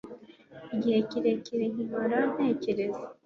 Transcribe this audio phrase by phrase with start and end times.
[0.73, 3.01] Igihe kirekire nkimara ntekereza